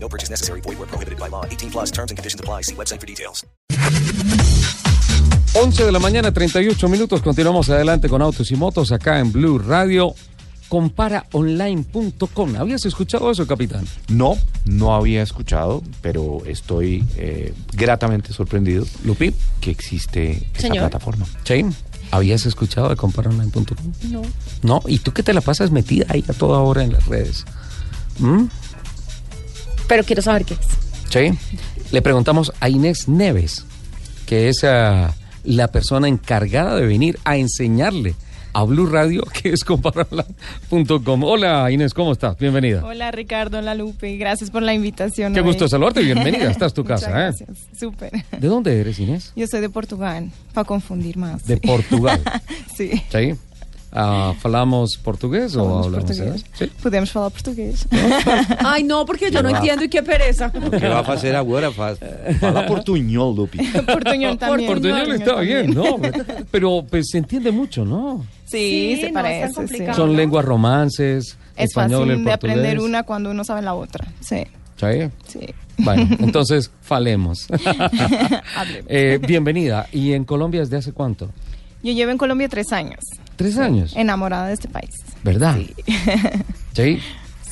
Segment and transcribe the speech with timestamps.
[0.00, 0.60] No purchase necessary.
[0.62, 1.44] Void where prohibited by law.
[1.44, 2.62] 18 plus terms and conditions apply.
[2.62, 3.44] See website for details.
[5.54, 7.20] 11 de la mañana, 38 minutos.
[7.22, 10.14] Continuamos adelante con Autos y Motos acá en Blue Radio.
[10.68, 12.56] Comparaonline.com.
[12.56, 13.86] ¿Habías escuchado eso, capitán?
[14.08, 19.34] No, no había escuchado, pero estoy eh, gratamente sorprendido, Lupi.
[19.60, 20.78] que existe esta Señor.
[20.90, 21.26] plataforma.
[21.44, 21.64] Sí.
[22.10, 23.92] ¿Habías escuchado de comparaonline.com?
[24.10, 24.22] No.
[24.62, 24.82] No.
[24.86, 27.44] ¿Y tú qué te la pasas metida ahí a toda hora en las redes?
[28.18, 28.44] ¿Mm?
[29.88, 30.60] Pero quiero saber qué es.
[31.10, 31.38] Sí.
[31.90, 33.64] Le preguntamos a Inés Neves,
[34.26, 35.14] que es ah,
[35.44, 38.14] la persona encargada de venir a enseñarle
[38.52, 41.24] a Blue Radio que es comparaonline.com.
[41.24, 42.36] Hola Inés, ¿cómo estás?
[42.38, 42.84] Bienvenida.
[42.84, 45.32] Hola Ricardo, hola Lupe, gracias por la invitación.
[45.32, 45.46] Qué hoy.
[45.46, 47.10] gusto saludarte, bienvenida, esta es tu Muchas casa.
[47.10, 47.22] ¿eh?
[47.24, 48.10] gracias, súper.
[48.38, 49.32] ¿De dónde eres, Inés?
[49.36, 51.46] Yo soy de Portugal, para confundir más.
[51.46, 51.60] De sí.
[51.66, 52.20] Portugal.
[52.76, 52.90] sí.
[53.10, 53.34] ¿Sí?
[53.90, 56.44] Ah, ¿Falamos portugués o Falamos hablamos portugués.
[56.52, 56.66] Sí.
[56.82, 57.86] Podemos falar portugués.
[58.58, 60.52] Ay, no, porque yo no entiendo y qué pereza.
[60.52, 61.70] ¿Qué va a hacer ahora?
[61.70, 61.96] Fa-
[62.38, 63.58] Fala portuñol, Lupi.
[63.86, 64.68] Portuñol también.
[64.70, 65.96] Portuñol está bien, ¿no?
[66.50, 68.24] Pero pues se entiende mucho, ¿no?
[68.44, 69.66] Sí, Sí, se no, parece.
[69.68, 69.84] sí.
[69.94, 74.06] Son lenguas romances, Es español, fácil el de aprender una cuando uno sabe la otra.
[74.20, 74.44] Sí,
[74.76, 75.10] ¿Sí?
[75.26, 75.40] sí.
[75.78, 77.46] Bueno, entonces falemos.
[78.56, 78.86] Hablemos.
[78.88, 79.86] Eh, bienvenida.
[79.92, 81.30] ¿Y en Colombia desde hace cuánto?
[81.82, 83.00] Yo llevo en Colombia tres años,
[83.38, 83.94] Tres años.
[83.96, 84.90] enamorada de este país.
[85.24, 85.56] ¿Verdad?
[85.56, 85.74] Sí.
[86.74, 86.98] Sí.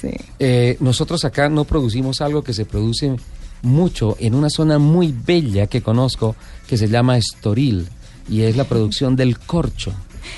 [0.00, 0.10] Sí.
[0.38, 3.16] Eh, nosotros acá no producimos algo que se produce
[3.62, 6.36] mucho en una zona muy bella que conozco
[6.68, 7.88] que se llama Estoril
[8.28, 9.92] y es la producción del corcho.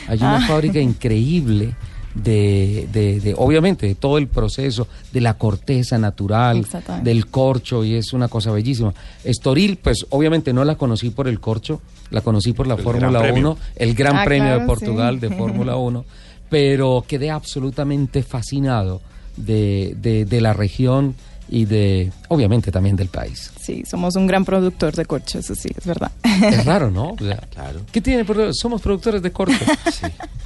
[0.07, 0.47] Hay una Ah.
[0.47, 1.75] fábrica increíble
[2.23, 6.67] de, de- de, obviamente, de todo el proceso, de la corteza natural,
[7.03, 8.93] del corcho y es una cosa bellísima.
[9.25, 13.23] Estoril, pues obviamente no la conocí por el corcho, la conocí por la Fórmula Gran
[13.33, 13.51] Premio.
[13.53, 15.29] 1, el Gran Ah, Premio de Portugal sí.
[15.29, 16.05] de Fórmula 1,
[16.49, 19.01] pero quedé absolutamente fascinado
[19.37, 21.15] de, de- de la región
[21.51, 23.51] y de, obviamente, también del país.
[23.61, 26.11] Sí, somos un gran productor de corcho, eso sí, es verdad.
[26.43, 27.11] Es raro, ¿no?
[27.13, 27.81] O sea, Claro.
[27.91, 28.25] ¿Qué tiene?
[28.25, 29.59] por- Somos productores de corcho.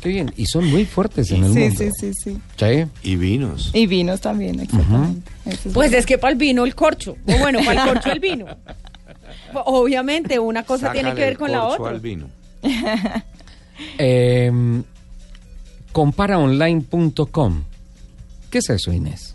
[0.01, 0.33] Qué bien.
[0.37, 1.77] Y son muy fuertes en el Sí, mundo.
[1.79, 2.39] sí, sí, sí.
[2.57, 2.85] Sí.
[3.03, 3.71] Y vinos.
[3.75, 5.31] Y vinos también, exactamente.
[5.45, 5.95] Es Pues verdad.
[5.99, 7.17] es que para el vino el corcho.
[7.27, 8.47] O bueno, para el corcho el vino.
[9.55, 11.95] Obviamente, una cosa tiene que ver el con la corcho otra.
[11.95, 12.27] al vino.
[13.99, 14.51] Eh,
[15.93, 17.63] comparaonline.com.
[18.51, 19.35] ¿Qué es eso, Inés?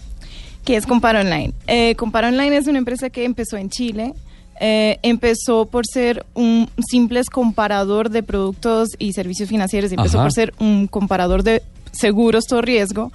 [0.68, 1.54] ¿Qué es Compara Online?
[1.68, 4.14] Eh, Compara Online es una empresa que empezó en Chile.
[4.60, 9.94] Eh, empezó por ser un simple comparador de productos y servicios financieros.
[9.94, 10.26] Empezó Ajá.
[10.26, 11.64] por ser un comparador de
[11.94, 13.14] seguros todo riesgo.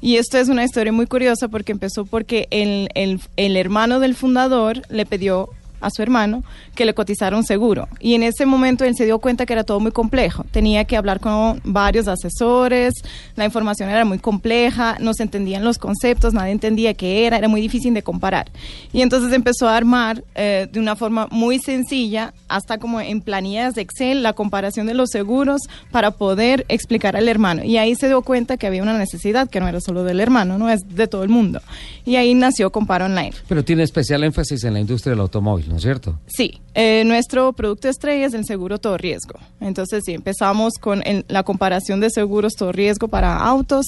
[0.00, 4.14] Y esto es una historia muy curiosa porque empezó porque el, el- el hermano del
[4.14, 5.50] fundador le pidió
[5.84, 6.42] a su hermano
[6.74, 7.88] que le cotizara un seguro.
[8.00, 10.44] Y en ese momento él se dio cuenta que era todo muy complejo.
[10.50, 12.94] Tenía que hablar con varios asesores,
[13.36, 17.48] la información era muy compleja, no se entendían los conceptos, nadie entendía qué era, era
[17.48, 18.50] muy difícil de comparar.
[18.92, 23.74] Y entonces empezó a armar eh, de una forma muy sencilla, hasta como en planillas
[23.74, 27.64] de Excel, la comparación de los seguros para poder explicar al hermano.
[27.64, 30.58] Y ahí se dio cuenta que había una necesidad que no era solo del hermano,
[30.58, 31.60] no es de todo el mundo.
[32.04, 33.32] Y ahí nació Compara Online.
[33.48, 36.18] Pero tiene especial énfasis en la industria del automóvil, ¿no es cierto?
[36.26, 39.38] Sí, eh, nuestro producto estrella es el seguro todo riesgo.
[39.60, 43.86] Entonces, sí, empezamos con el- la comparación de seguros todo riesgo para autos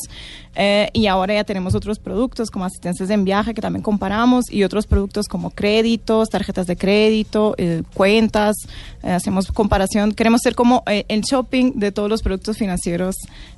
[0.54, 4.64] eh, y ahora ya tenemos otros productos como asistencias en viaje que también comparamos y
[4.64, 8.56] otros productos como créditos, tarjetas de crédito, eh, cuentas.
[9.02, 10.12] hacemos comparación.
[10.12, 13.14] Queremos ser como el shopping de todos los productos financieros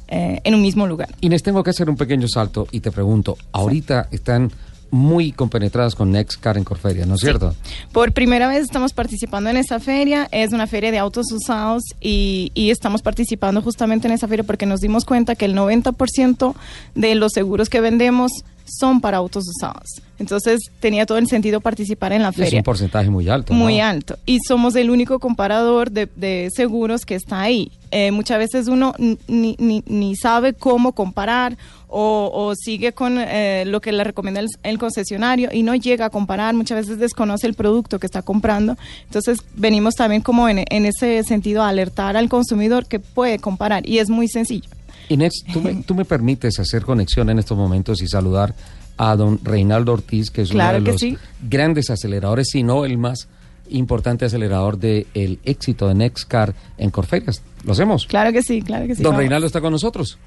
[0.08, 1.08] en un mismo lugar.
[1.20, 4.50] Inés, tengo que hacer un pequeño salto y te pregunto, ahorita están
[4.90, 7.54] muy compenetradas con Next Car en Corferia, ¿no es cierto?
[7.92, 12.50] Por primera vez estamos participando en esa feria, es una feria de autos usados y,
[12.54, 16.54] y estamos participando justamente en esa feria porque nos dimos cuenta que el 90%
[16.94, 18.32] de los seguros que vendemos
[18.78, 19.86] son para autos usados.
[20.18, 22.58] Entonces tenía todo el sentido participar en la Es feria.
[22.58, 23.52] un porcentaje muy alto.
[23.52, 23.60] ¿no?
[23.60, 24.18] Muy alto.
[24.26, 27.70] Y somos el único comparador de, de seguros que está ahí.
[27.90, 31.56] Eh, muchas veces uno ni, ni, ni sabe cómo comparar
[31.86, 36.06] o, o sigue con eh, lo que le recomienda el, el concesionario y no llega
[36.06, 36.52] a comparar.
[36.54, 38.76] Muchas veces desconoce el producto que está comprando.
[39.04, 43.88] Entonces venimos también como en, en ese sentido a alertar al consumidor que puede comparar
[43.88, 44.68] y es muy sencillo.
[45.08, 48.54] Inés, ¿tú me, tú me permites hacer conexión en estos momentos y saludar
[48.96, 51.18] a don Reinaldo Ortiz, que es Claro uno de que los sí.
[51.48, 53.28] grandes aceleradores, si no el más
[53.70, 57.42] importante acelerador del el éxito de Nextcar en Corferias.
[57.64, 58.06] ¿Lo hacemos?
[58.06, 59.02] Claro que sí, claro que sí.
[59.02, 59.20] Don vamos.
[59.20, 60.18] Reinaldo está con nosotros.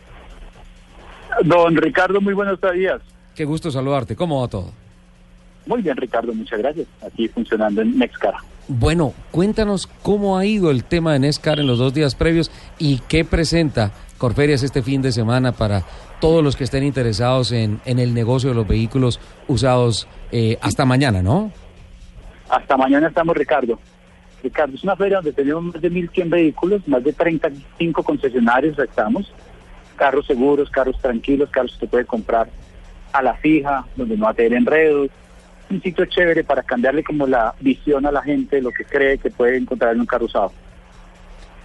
[1.44, 3.02] Don Ricardo, muy buenos días.
[3.36, 4.16] Qué gusto saludarte.
[4.16, 4.72] ¿Cómo va todo?
[5.66, 6.88] Muy bien, Ricardo, muchas gracias.
[7.06, 8.36] Aquí funcionando en Nextcar.
[8.68, 13.00] Bueno, cuéntanos cómo ha ido el tema de Nescar en los dos días previos y
[13.08, 15.84] qué presenta Corferias este fin de semana para
[16.20, 20.86] todos los que estén interesados en, en el negocio de los vehículos usados eh, hasta
[20.86, 21.52] mañana, ¿no?
[22.48, 23.80] Hasta mañana estamos, Ricardo.
[24.44, 29.34] Ricardo, es una feria donde tenemos más de 1.100 vehículos, más de 35 concesionarios estamos.
[29.96, 32.48] Carros seguros, carros tranquilos, carros que se puede comprar
[33.14, 35.10] a la fija, donde no va a tener enredos.
[35.72, 39.18] Un sitio chévere para cambiarle como la visión a la gente de lo que cree
[39.18, 40.52] que puede encontrar en un carro usado.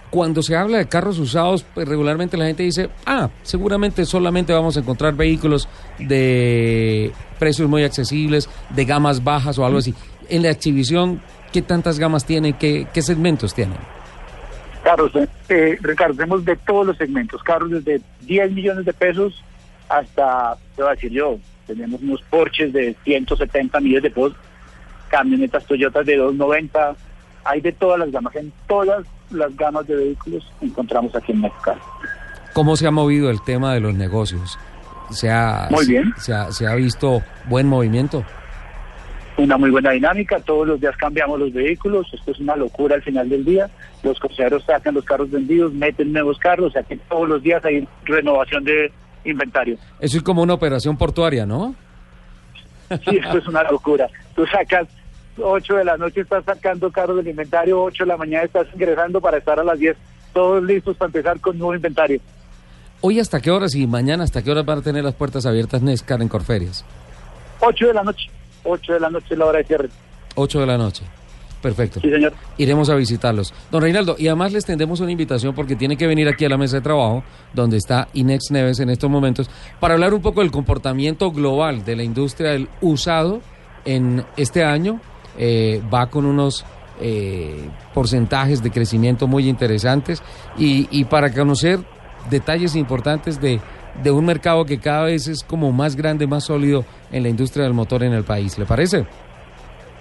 [0.09, 4.77] Cuando se habla de carros usados, pues regularmente la gente dice, ah, seguramente solamente vamos
[4.77, 5.67] a encontrar vehículos
[5.99, 9.93] de precios muy accesibles, de gamas bajas o algo así.
[10.29, 11.21] En la exhibición,
[11.51, 12.53] ¿qué tantas gamas tienen?
[12.53, 13.77] ¿Qué, qué segmentos tienen?
[14.83, 19.43] Carros, eh, eh, Ricardo, tenemos de todos los segmentos, carros desde 10 millones de pesos
[19.89, 21.37] hasta, te voy a decir yo,
[21.67, 24.33] tenemos unos Porsches de 170 millones de pesos,
[25.09, 26.95] camionetas Toyotas de 290,
[27.43, 31.75] hay de todas las gamas, en todas las gamas de vehículos encontramos aquí en México.
[32.53, 34.57] ¿Cómo se ha movido el tema de los negocios?
[35.09, 36.13] ¿Se ha, Muy bien.
[36.17, 38.25] Se ha, se ha visto buen movimiento?
[39.37, 43.03] Una muy buena dinámica, todos los días cambiamos los vehículos, esto es una locura al
[43.03, 43.69] final del día,
[44.01, 47.63] los concesionarios sacan los carros vendidos, meten nuevos carros, o sea que todos los días
[47.63, 48.91] hay renovación de
[49.23, 49.77] inventario.
[49.99, 51.75] Eso es como una operación portuaria, ¿no?
[52.89, 54.07] Sí, esto es una locura.
[54.35, 54.87] Tú sacas
[55.37, 59.19] 8 de la noche, estás sacando carros del inventario, 8 de la mañana estás ingresando
[59.21, 59.95] para estar a las 10,
[60.33, 62.19] todos listos para empezar con nuevo inventario.
[63.01, 65.81] ¿Hoy hasta qué horas y mañana hasta qué horas van a tener las puertas abiertas
[65.81, 66.83] Nescar en Corferias?
[67.59, 68.29] 8 de la noche,
[68.63, 69.89] 8 de la noche es la hora de cierre.
[70.35, 71.03] 8 de la noche.
[71.61, 71.99] Perfecto.
[72.01, 72.33] Sí, señor.
[72.57, 73.53] Iremos a visitarlos.
[73.71, 76.57] Don Reinaldo, y además les tendemos una invitación porque tiene que venir aquí a la
[76.57, 77.23] mesa de trabajo,
[77.53, 79.49] donde está Inex Neves en estos momentos,
[79.79, 83.41] para hablar un poco del comportamiento global de la industria del usado
[83.85, 85.01] en este año.
[85.39, 86.65] Eh, va con unos
[86.99, 90.23] eh, porcentajes de crecimiento muy interesantes
[90.57, 91.79] y, y para conocer
[92.29, 93.59] detalles importantes de,
[94.03, 97.65] de un mercado que cada vez es como más grande, más sólido en la industria
[97.65, 98.57] del motor en el país.
[98.57, 99.05] ¿Le parece?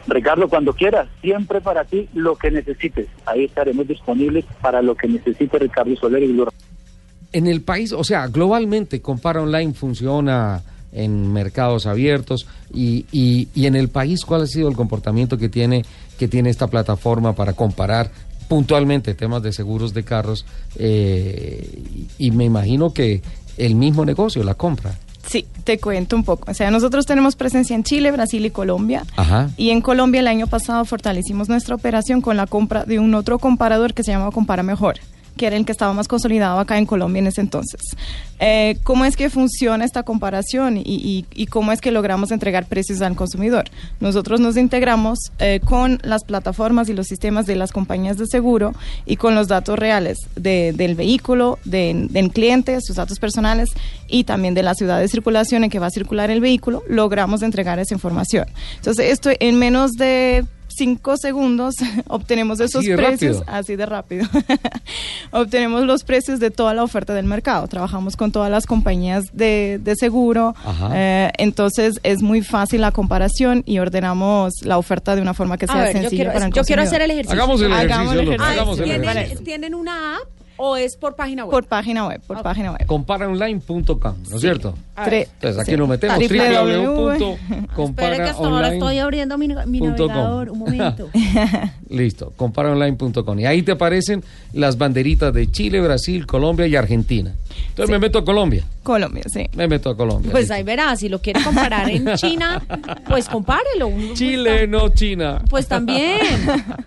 [0.06, 3.08] Ricardo, cuando quieras, siempre para ti lo que necesites.
[3.26, 6.48] Ahí estaremos disponibles para lo que necesite Ricardo Soler y Blue.
[7.32, 10.62] En el país, o sea, globalmente, Compara Online funciona
[10.92, 15.48] en mercados abiertos y, y, y en el país, ¿cuál ha sido el comportamiento que
[15.48, 15.84] tiene,
[16.18, 18.10] que tiene esta plataforma para comparar
[18.48, 20.46] puntualmente temas de seguros de carros?
[20.76, 23.20] Eh, y, y me imagino que
[23.58, 24.96] el mismo negocio, la compra.
[25.26, 26.50] Sí, te cuento un poco.
[26.50, 29.04] O sea, nosotros tenemos presencia en Chile, Brasil y Colombia.
[29.16, 29.50] Ajá.
[29.58, 33.38] Y en Colombia el año pasado fortalecimos nuestra operación con la compra de un otro
[33.38, 34.96] comparador que se llamaba Compara Mejor,
[35.36, 37.80] que era el que estaba más consolidado acá en Colombia en ese entonces.
[38.38, 42.66] Eh, ¿Cómo es que funciona esta comparación y, y- y cómo es que logramos entregar
[42.66, 43.64] precios al consumidor?
[44.00, 48.74] Nosotros nos integramos eh, con las plataformas y los sistemas de las compañías de seguro
[49.06, 53.70] y con los datos reales de- del vehículo, de- del cliente, sus datos personales
[54.08, 57.42] y también de la ciudad de circulación en que va a circular el vehículo, logramos
[57.42, 58.46] entregar esa información.
[58.76, 60.44] Entonces, esto en menos de
[60.76, 61.74] cinco segundos
[62.08, 63.54] obtenemos esos Así precios rápido.
[63.56, 64.26] así de rápido.
[65.32, 67.66] obtenemos los precios de toda la oferta del mercado.
[67.68, 70.54] Trabajamos con todas las compañías de, de seguro.
[70.92, 75.66] Eh, entonces es muy fácil la comparación y ordenamos la oferta de una forma que
[75.66, 76.86] A sea ver, yo sencilla quiero, para el yo quiero consumidor.
[76.86, 77.42] hacer el ejercicio.
[77.42, 78.20] Hagamos el Hagamos ejercicio.
[78.20, 78.52] el Luz, ejercicio.
[78.62, 79.44] hagamos el ¿tienen, ejercicio.
[79.44, 80.22] ¿Tienen una app
[80.56, 81.50] o es por página web?
[81.52, 82.86] Por página web, por página web.
[82.86, 84.74] Comparaonline.com, ¿no es cierto?
[84.96, 85.76] Tre- Entonces aquí sí.
[85.76, 87.36] nos metemos www.
[87.84, 90.50] Espere que hasta ahora estoy abriendo mi, mi navegador.
[90.50, 91.08] Un momento.
[91.90, 93.38] Listo, comparaonline.com.
[93.40, 97.34] Y ahí te aparecen las banderitas de Chile, Brasil, Colombia y Argentina.
[97.68, 98.64] Entonces me meto a Colombia.
[98.82, 99.46] Colombia, sí.
[99.54, 100.30] Me meto a Colombia.
[100.30, 100.54] Pues listo.
[100.54, 102.62] ahí verá, si lo quiere comparar en China,
[103.08, 103.90] pues compárelo.
[104.14, 105.42] Chile, no China.
[105.50, 106.18] Pues también.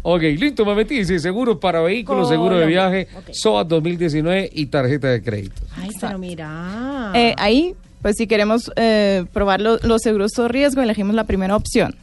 [0.00, 0.96] Ok, listo, me metí.
[0.98, 3.30] Dice seguro para vehículos, seguro de viaje, Ok.
[3.32, 5.62] SOAT 2019 y tarjeta de crédito.
[5.76, 7.12] Ay, pero mira.
[7.14, 11.56] Eh, ahí, pues si queremos eh, probar lo- los seguros todo riesgo, elegimos la primera
[11.56, 11.94] opción.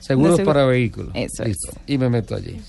[0.00, 0.52] Seguros De seguro.
[0.54, 1.12] para vehículos.
[1.14, 1.72] Eso listo.
[1.86, 2.60] Y me meto allí.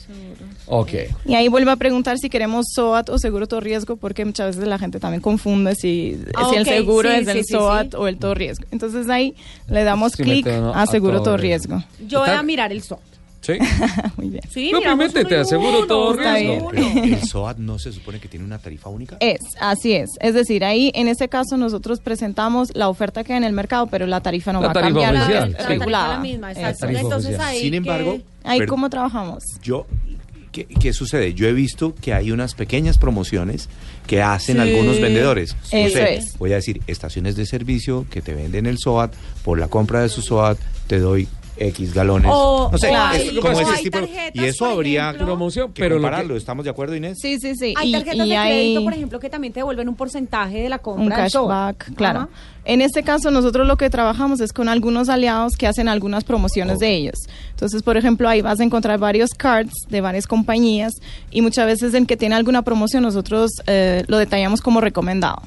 [0.68, 0.92] Ok.
[1.26, 4.70] Y ahí vuelvo a preguntar si queremos SOAT o seguro todo riesgo, porque muchas veces
[4.70, 7.92] la gente también confunde si, Ah, si el seguro sí, es sí, el sí, SOAT
[7.92, 7.98] sí.
[7.98, 8.66] o el todo riesgo.
[8.72, 9.36] Entonces ahí
[9.68, 11.76] le damos Sí, clic a a seguro todo todo riesgo.
[11.76, 12.08] riesgo.
[12.08, 13.00] Yo voy a mirar el SOT.
[13.46, 13.54] Sí.
[14.18, 14.42] Muy bien.
[14.52, 16.70] Sí, No, miramos y aseguro uno, todo riesgo.
[16.72, 19.18] Pero el SOAT no se supone que tiene una tarifa única.
[19.20, 20.10] Es, así es.
[20.20, 23.88] Es decir, ahí en este caso nosotros presentamos la oferta que hay en el mercado,
[23.88, 25.16] pero la tarifa no La va tarifa a cambiar.
[25.24, 26.14] oficial, La tarifa es regulada.
[26.16, 26.78] la misma, exacto.
[26.80, 27.48] tarifa Entonces oficial.
[27.50, 29.44] ahí Sin que- embargo, Ahí cómo trabajamos.
[29.62, 29.86] yo,
[30.52, 31.34] ¿qué, qué sucede?
[31.34, 33.70] Yo he visto que hay unas pequeñas promociones
[34.08, 34.62] que hacen Sí.
[34.62, 35.56] algunos vendedores.
[35.72, 36.38] No Eso sé, es.
[36.38, 40.10] Voy a decir, estaciones de servicio que te venden el SOAT, por la compra de
[40.10, 42.30] su SOAT te doy X galones.
[42.34, 44.00] O- no sé, o es hay- como o ese hay tipo.
[44.00, 45.26] tarjetas, Y eso habría ejemplo.
[45.26, 46.34] Promoción, pero lo compararlo.
[46.34, 47.18] que- ¿Estamos de acuerdo, Inés?
[47.22, 47.74] Sí, sí, sí.
[47.78, 50.60] Hay Y- tarjetas y de hay crédito, por ejemplo, que también te devuelven un porcentaje
[50.64, 51.04] de la compra.
[51.04, 52.20] un cashback, claro.
[52.20, 52.30] Ajá.
[52.66, 56.80] En este caso, nosotros lo que trabajamos es con algunos aliados que hacen algunas promociones
[56.80, 57.16] de ellos.
[57.52, 60.92] Entonces, por ejemplo, ahí vas a encontrar varios cards de varias compañías
[61.30, 65.42] y muchas veces en que tiene alguna promoción nosotros eh, lo detallamos como recomendado.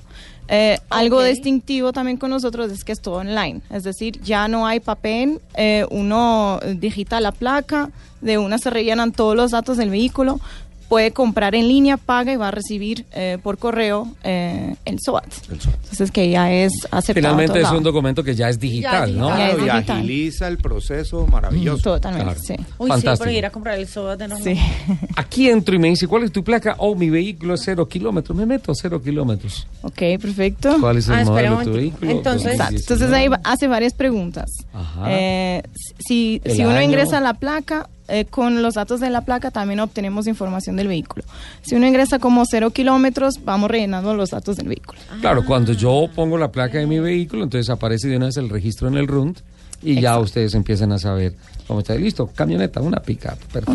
[0.48, 4.66] Eh, Algo distintivo también con nosotros es que es todo online, es decir, ya no
[4.66, 7.90] hay papel, eh, uno digita la placa,
[8.22, 10.40] de una se rellenan todos los datos del vehículo,
[10.88, 15.24] puede comprar en línea, paga y va a recibir eh, por correo eh, el SOAT.
[15.50, 15.74] El SOAT.
[15.82, 17.14] Entonces que ya es aceptado.
[17.36, 19.28] Finalmente es un documento que ya es digital, ¿no?
[19.36, 19.96] Ya es Claro, y digital.
[19.98, 21.82] agiliza el proceso maravilloso.
[21.82, 22.40] Totalmente, Claro.
[22.42, 22.54] sí.
[22.78, 23.16] Uy, Fantástico.
[23.16, 24.42] sí, por ir a comprar el SOAT de nuevo.
[24.44, 24.56] Sí.
[25.16, 26.74] Aquí entro y me dice, ¿cuál es tu placa?
[26.78, 28.36] Oh, mi vehículo es cero kilómetros.
[28.36, 29.66] Me meto cero kilómetros.
[29.82, 30.76] ok, perfecto.
[30.80, 32.10] ¿Cuál es el Ah, modelo de tu vehículo?
[32.10, 32.72] Entonces- Exacto.
[32.74, 32.94] 2019.
[32.94, 34.50] Entonces ahí va- hace varias preguntas.
[34.72, 35.04] Ajá.
[35.08, 35.62] Eh,
[35.98, 36.82] si si uno año.
[36.82, 40.88] ingresa a la placa, eh, con los datos de la placa también obtenemos información del
[40.88, 41.24] vehículo.
[41.62, 44.98] Si uno ingresa como cero kilómetros, vamos rellenando los datos del vehículo.
[45.20, 48.48] Claro, cuando yo pongo la placa de mi vehículo, entonces aparece de una vez el
[48.48, 49.38] registro en el RUND
[49.82, 51.34] y ya ustedes empiezan a saber
[51.66, 51.94] cómo está.
[51.94, 53.38] Listo, camioneta, una pick-up.
[53.52, 53.72] Perfecto,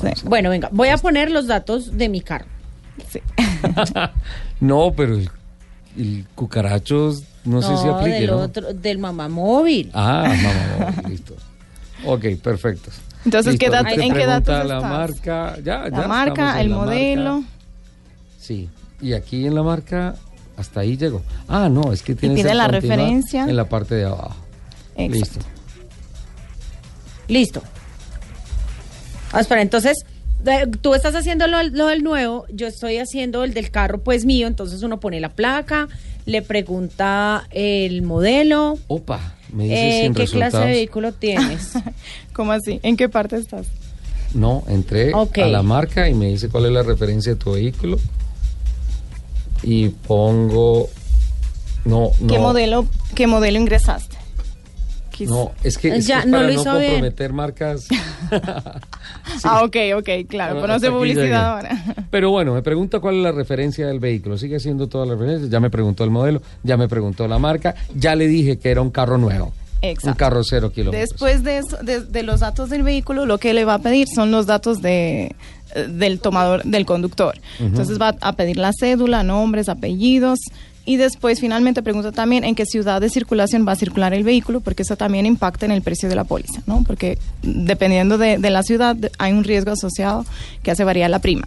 [0.00, 0.22] Una sí.
[0.24, 2.46] Bueno, venga, voy a poner los datos de mi carro.
[3.08, 3.20] Sí.
[4.60, 5.30] no, pero el,
[5.96, 8.36] el cucarachos no, sé si aplique, del ¿no?
[8.38, 9.90] otro, del mamá móvil.
[9.94, 11.34] Ah, mamá, no, listo.
[12.04, 12.90] Ok, perfecto.
[13.24, 14.82] Entonces, ¿qué te en qué datos la estás?
[14.82, 16.90] marca, ya, La marca, el la marca.
[16.92, 17.44] modelo.
[18.38, 18.68] Sí,
[19.00, 20.16] y aquí en la marca,
[20.56, 21.22] hasta ahí llegó.
[21.48, 23.44] Ah, no, es que tiene pide que la referencia.
[23.44, 24.36] En la parte de abajo.
[24.96, 25.14] Exacto.
[25.14, 25.40] Listo.
[27.28, 27.62] Listo.
[29.32, 30.04] Ah, espera, entonces,
[30.80, 34.46] tú estás haciendo lo, lo del nuevo, yo estoy haciendo el del carro, pues mío,
[34.46, 35.88] entonces uno pone la placa,
[36.26, 40.66] le pregunta el modelo, Opa, me dice eh, sin qué clase resultados.
[40.66, 41.72] de vehículo tienes.
[42.32, 42.80] ¿Cómo así?
[42.82, 43.66] ¿En qué parte estás?
[44.34, 45.38] No, entré Ok.
[45.38, 47.98] a la marca y me dice cuál es la referencia de tu vehículo.
[49.62, 50.88] Y pongo.
[51.84, 52.26] No, no.
[52.32, 54.16] ¿Qué modelo, qué modelo ingresaste?
[55.28, 56.90] No, es que, es que Ya, es no para no bien.
[56.90, 57.86] comprometer marcas.
[59.44, 61.84] Ah, ok, ok, claro, Bueno, pero no hace publicidad ahora.
[62.10, 64.36] Pero bueno, me pregunta cuál es la referencia del vehículo.
[64.38, 65.50] Sigue siendo todas las referencias.
[65.50, 68.82] Ya me preguntó el modelo, ya me preguntó la marca, ya le dije que era
[68.82, 69.52] un carro nuevo.
[69.80, 70.08] Exacto.
[70.10, 71.10] Un carro cero kilómetros.
[71.10, 74.06] Después de, eso, de, de los datos del vehículo, lo que le va a pedir
[74.14, 75.34] son los datos de,
[75.74, 77.34] eh, del tomador, del conductor.
[77.58, 80.38] Entonces va a pedir la cédula, nombres, apellidos.
[80.84, 84.60] Y después finalmente pregunta también en qué ciudad de circulación va a circular el vehículo,
[84.60, 86.82] porque eso también impacta en el precio de la póliza, ¿no?
[86.84, 90.24] Porque dependiendo de, de la ciudad hay un riesgo asociado
[90.62, 91.46] que hace variar la prima.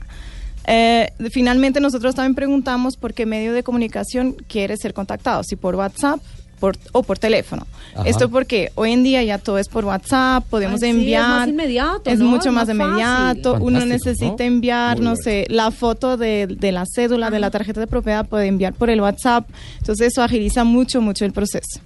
[0.68, 5.76] Eh, finalmente nosotros también preguntamos por qué medio de comunicación quiere ser contactado, si por
[5.76, 6.20] WhatsApp
[6.60, 7.66] por, o por teléfono.
[7.96, 8.08] Ajá.
[8.08, 11.28] Esto porque hoy en día ya todo es por WhatsApp, podemos Ay, sí, es enviar.
[11.30, 12.26] más inmediato, es ¿no?
[12.26, 13.54] mucho Es más, inmediato.
[13.56, 14.44] Uno Fantástico, necesita ¿no?
[14.46, 18.26] enviar, Muy no sé, la foto de, de la cédula, de la tarjeta de propiedad,
[18.28, 19.48] puede enviar por el WhatsApp.
[19.80, 21.80] Entonces eso agiliza mucho, mucho el proceso.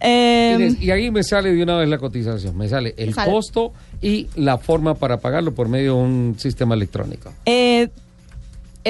[0.00, 2.56] Eh, y ahí me sale de una vez la cotización.
[2.56, 3.30] Me sale el Sale.
[3.32, 7.32] costo y la forma para pagarlo por medio de un sistema electrónico.
[7.46, 7.88] Eh,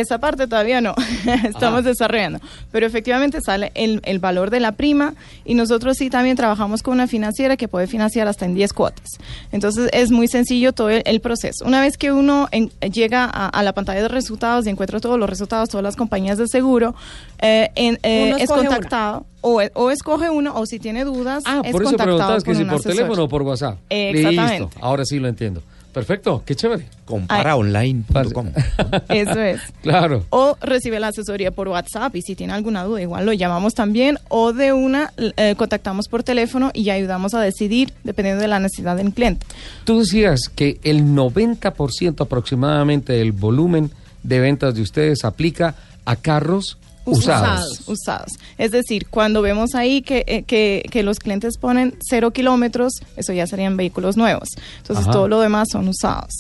[0.01, 0.95] esa parte todavía no,
[1.45, 1.83] estamos Ajá.
[1.83, 2.41] desarrollando,
[2.73, 6.95] pero efectivamente sale el, el valor de la prima y nosotros sí también trabajamos con
[6.95, 9.07] una financiera que puede financiar hasta en 10 cuotas.
[9.53, 11.65] Entonces es muy sencillo todo el, el proceso.
[11.65, 15.19] Una vez que uno en- llega a, a la pantalla de resultados y encuentra todos
[15.19, 16.95] los resultados, todas las compañías de seguro,
[17.41, 18.59] eh, en- eh, es una.
[18.69, 22.43] contactado o, o escoge uno o si tiene dudas, Ah, es por eso contactado preguntabas
[22.45, 22.93] que con si por asesor.
[22.93, 23.79] teléfono o por WhatsApp.
[23.89, 24.61] Exactamente.
[24.65, 25.63] Listo, ahora sí lo entiendo.
[25.97, 26.85] Perfecto, qué chévere.
[27.07, 28.49] Comparaonline.com.
[29.09, 29.63] Eso es.
[29.81, 30.27] Claro.
[30.29, 34.19] o recibe la asesoría por WhatsApp y si tiene alguna duda igual lo llamamos también
[34.29, 38.95] o de una eh, contactamos por teléfono y ayudamos a decidir dependiendo de la necesidad
[38.99, 39.47] del cliente.
[39.85, 43.91] Tú decías que el 90% aproximadamente del volumen
[44.23, 46.77] de ventas de ustedes aplica a carros
[47.07, 47.83] usados.
[47.87, 48.33] Usados.
[48.59, 53.33] Es decir, cuando vemos ahí que, eh, que, que los clientes ponen cero kilómetros, eso
[53.33, 54.49] ya serían vehículos nuevos.
[54.79, 55.13] Entonces Ajá.
[55.13, 56.33] todo lo demás son usados.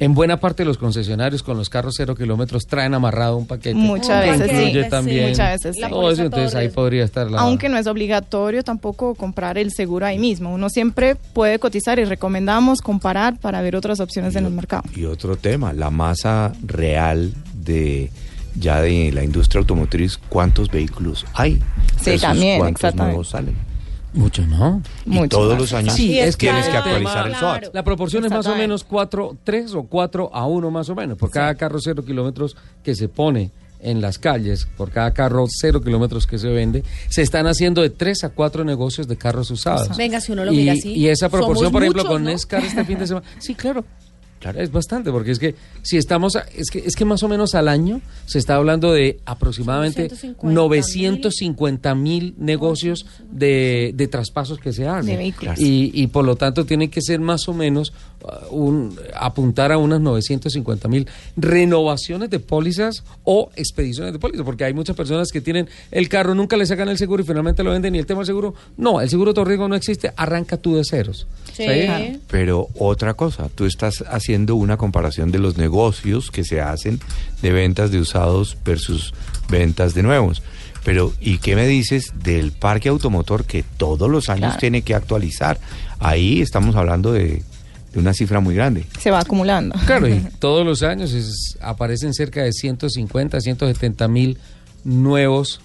[0.00, 3.74] En buena parte de los concesionarios con los carros cero kilómetros traen amarrado un paquete.
[3.74, 4.56] Muchas que veces sí.
[4.56, 5.80] incluye Sí, también muchas veces sí.
[5.82, 7.40] La todo eso, entonces ahí podría estar la...
[7.40, 10.54] Aunque no es obligatorio tampoco comprar el seguro ahí mismo.
[10.54, 14.84] Uno siempre puede cotizar y recomendamos comparar para ver otras opciones en el mercado.
[14.96, 18.10] Y otro tema, la masa real de
[18.54, 21.60] ya de la industria automotriz, ¿cuántos vehículos hay?
[22.00, 23.12] Sí, también, ¿Cuántos exactamente.
[23.12, 23.70] nuevos salen?
[24.12, 24.82] Mucho, ¿no?
[25.06, 27.34] Y Mucho todos más, los años Sí, es que tienes el que actualizar el.
[27.36, 27.74] SWOT.
[27.74, 31.16] La proporción es más o menos 4, 3 o 4 a 1 más o menos.
[31.16, 33.52] Por cada carro cero kilómetros que se pone
[33.82, 37.90] en las calles, por cada carro cero kilómetros que se vende, se están haciendo de
[37.90, 39.96] 3 a 4 negocios de carros usados.
[39.96, 42.30] Venga, si uno lo y, mira así, Y esa proporción, por ejemplo, muchos, con ¿no?
[42.30, 43.26] Nescar este fin de semana.
[43.38, 43.84] Sí, claro.
[44.40, 47.28] Claro, es bastante, porque es que si estamos, a- es que, es que más o
[47.28, 50.36] menos al año se está hablando de aproximadamente 150.000.
[50.42, 55.06] 950 mil negocios de, de traspasos que se hacen.
[55.06, 55.58] De vehículos.
[55.60, 57.92] Y, y por lo tanto tiene que ser más o menos
[58.50, 61.06] uh, un, apuntar a unas 950 mil
[61.36, 66.34] renovaciones de pólizas o expediciones de pólizas, porque hay muchas personas que tienen el carro,
[66.34, 69.00] nunca le sacan el seguro y finalmente lo venden y el tema del seguro, no,
[69.00, 71.26] el seguro de riesgo no existe, arranca tú de ceros.
[71.52, 72.20] Sí.
[72.28, 77.00] Pero otra cosa, tú estás haciendo una comparación de los negocios que se hacen
[77.42, 79.12] de ventas de usados versus
[79.48, 80.42] ventas de nuevos.
[80.84, 84.60] Pero, ¿y qué me dices del parque automotor que todos los años Claro.
[84.60, 85.58] tiene que actualizar?
[85.98, 87.42] Ahí estamos hablando de,
[87.92, 88.86] de una cifra muy grande.
[88.98, 89.74] Se va acumulando.
[89.84, 94.38] Claro, y todos los años es- aparecen cerca de 150, 170 mil
[94.84, 95.60] nuevos,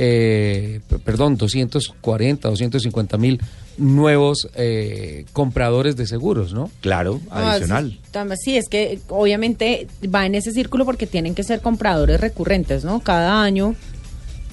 [0.00, 3.40] eh, perdón, 240, 250 mil
[3.78, 6.70] nuevos eh, compradores de seguros, ¿no?
[6.80, 7.98] Claro, adicional.
[8.36, 13.00] sí, es que obviamente va en ese círculo porque tienen que ser compradores recurrentes, ¿no?
[13.00, 13.74] Cada año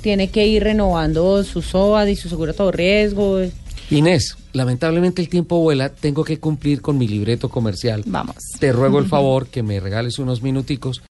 [0.01, 3.39] tiene que ir renovando su SOAD y su seguro de todo riesgo.
[3.91, 8.03] Inés, lamentablemente el tiempo vuela, tengo que cumplir con mi libreto comercial.
[8.07, 8.35] Vamos.
[8.59, 11.01] Te ruego el favor que me regales unos minuticos